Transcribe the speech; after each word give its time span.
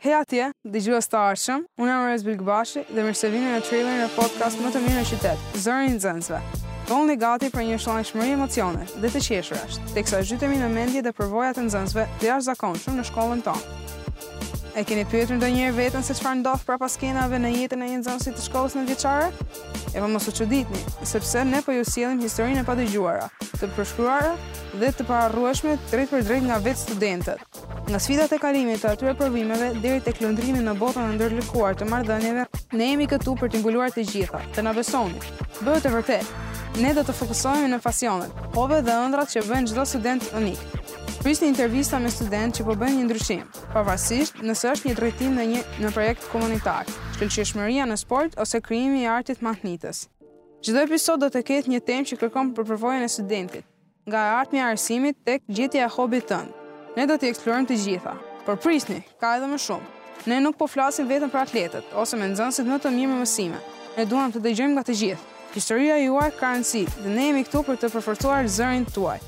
Hej 0.00 0.14
atje, 0.16 0.44
dhe 0.64 0.80
gjuhës 0.80 1.10
të 1.12 1.16
arshëm, 1.20 1.64
unë 1.76 1.92
e 1.92 1.96
Rez 2.08 2.22
Bilgbashi 2.24 2.80
dhe 2.88 3.02
mirë 3.04 3.16
se 3.20 3.28
vini 3.34 3.50
në 3.52 3.58
trailer 3.68 3.98
në 4.00 4.06
podcast 4.14 4.56
më 4.64 4.70
të 4.72 4.80
mirë 4.86 4.96
në 4.96 5.02
qytet, 5.10 5.42
Zërë 5.60 5.90
në 5.92 5.98
Zënzve. 6.00 6.38
Bolni 6.88 7.18
gati 7.20 7.50
për 7.52 7.66
një 7.68 7.76
shlanë 7.84 8.06
shmëri 8.08 8.32
emocione 8.32 8.86
dhe 9.02 9.10
të 9.12 9.20
qeshërash, 9.26 9.76
tek 9.92 10.08
sa 10.08 10.22
gjytemi 10.24 10.56
në 10.62 10.70
mendje 10.72 11.02
dhe 11.04 11.12
përvojat 11.20 11.60
e 11.60 11.66
nëzënzve 11.66 12.06
dhe 12.22 12.30
ashtë 12.32 12.46
zakonshëm 12.48 12.96
në 12.96 13.04
shkollën 13.10 13.44
tonë. 13.44 13.76
E 14.80 14.84
keni 14.88 15.04
pyetur 15.12 15.36
ndo 15.36 15.50
njërë 15.52 15.76
vetën 15.82 16.06
se 16.06 16.16
qëfar 16.16 16.38
ndodhë 16.40 16.66
pra 16.70 16.78
paskenave 16.80 17.42
në 17.44 17.50
jetën 17.58 17.84
e 17.84 17.88
një 17.92 17.98
nëzënzit 18.00 18.38
të 18.40 18.44
shkollës 18.48 18.78
në 18.80 18.86
vjeqare? 18.94 19.28
E 19.90 19.98
vë 19.98 20.06
po 20.06 20.12
mos 20.16 20.30
që 20.38 20.46
ditni, 20.54 20.80
sepse 21.12 21.44
ne 21.44 21.60
po 21.66 21.76
ju 21.76 21.84
sielim 21.84 22.24
historinë 22.24 22.64
e 22.64 22.64
pa 22.64 23.28
të 23.60 23.68
përshkruara 23.76 24.32
dhe 24.80 24.94
të 24.96 25.04
pararrueshme 25.04 25.76
drejt 25.90 26.14
për 26.14 26.24
drejt 26.24 26.46
nga 26.48 26.58
vetë 26.64 26.82
studentët. 26.86 27.69
Nga 27.90 27.98
sfidat 27.98 28.30
e 28.32 28.36
kalimit 28.38 28.78
të 28.78 28.86
atyre 28.94 29.12
provimeve 29.18 29.72
deri 29.82 29.98
tek 30.06 30.20
lëndrimi 30.22 30.60
në 30.62 30.76
botën 30.78 31.08
e 31.10 31.14
ndërlikuar 31.16 31.74
të 31.74 31.88
marrëdhënieve, 31.90 32.42
ne 32.78 32.86
jemi 32.86 33.06
këtu 33.10 33.32
për 33.40 33.48
të 33.50 33.58
mbuluar 33.64 33.90
të 33.90 34.04
gjitha. 34.06 34.38
Të 34.54 34.62
na 34.62 34.70
besoni. 34.76 35.18
Bëhet 35.66 35.88
e 35.88 35.90
vërtet. 35.96 36.28
Ne 36.84 36.92
do 36.94 37.02
të 37.02 37.16
fokusohemi 37.18 37.72
në 37.72 37.80
pasionet, 37.82 38.36
hove 38.54 38.78
dhe 38.86 38.94
ëndrat 39.08 39.32
që 39.34 39.42
bëjnë 39.48 39.72
çdo 39.72 39.86
student 39.90 40.28
unik. 40.38 40.60
Prisni 41.24 41.48
intervista 41.50 41.98
me 41.98 42.12
student 42.14 42.54
që 42.54 42.68
po 42.68 42.76
bëjnë 42.78 43.00
një 43.00 43.08
ndryshim, 43.08 43.42
pavarësisht 43.74 44.38
nëse 44.46 44.70
është 44.70 44.88
një 44.88 44.94
drejtim 45.00 45.34
në 45.40 45.48
një 45.56 45.64
në 45.82 45.90
projekt 45.96 46.28
komunitar, 46.30 46.86
shkëlqyeshmëria 47.16 47.88
në 47.90 47.98
sport 48.04 48.38
ose 48.38 48.62
krijimi 48.68 49.02
i 49.02 49.10
artit 49.16 49.42
mahnitës. 49.42 50.04
Çdo 50.62 50.86
episod 50.86 51.26
do 51.26 51.26
të 51.34 51.42
ketë 51.50 51.74
një 51.74 51.82
temë 51.90 52.12
që 52.12 52.20
kërkon 52.22 52.54
për 52.54 52.70
përvojën 52.70 53.04
e 53.04 53.12
studentit, 53.18 53.66
nga 54.08 54.24
artmi 54.38 54.62
e 54.62 54.66
arsimit 54.70 55.18
tek 55.26 55.42
gjetja 55.50 55.90
e 55.90 55.92
hobit 55.98 56.30
tënd 56.30 56.56
ne 56.98 57.06
do 57.06 57.16
t'i 57.20 57.30
eksplorojmë 57.30 57.68
të 57.70 57.76
gjitha. 57.84 58.14
Por 58.46 58.56
prisni, 58.60 59.00
ka 59.20 59.34
edhe 59.38 59.50
më 59.52 59.58
shumë. 59.64 59.88
Ne 60.30 60.38
nuk 60.44 60.56
po 60.60 60.66
flasim 60.68 61.08
vetëm 61.08 61.30
për 61.32 61.42
atletët 61.44 61.92
ose 61.96 62.16
me 62.20 62.28
nxënësit 62.32 62.68
më 62.68 62.80
të 62.82 62.92
mirë 62.96 63.12
me 63.14 63.20
mësime. 63.22 63.60
Ne 63.96 64.06
duam 64.10 64.32
të 64.34 64.42
dëgjojmë 64.44 64.74
nga 64.76 64.84
të 64.90 64.96
gjithë. 65.02 65.28
Historia 65.54 65.98
juaj 66.02 66.28
ka 66.38 66.54
rëndësi 66.54 66.84
dhe 67.04 67.14
ne 67.14 67.28
jemi 67.30 67.46
këtu 67.46 67.62
për 67.68 67.80
të 67.82 67.92
përforcuar 67.96 68.50
zërin 68.58 68.88
tuaj. 68.94 69.18